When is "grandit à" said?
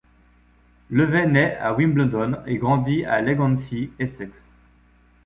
2.57-3.21